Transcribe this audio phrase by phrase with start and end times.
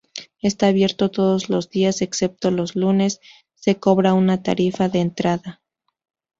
[0.41, 3.19] Está abierto todos los días, excepto los lunes;
[3.53, 5.61] se cobra una tarifa de entrada.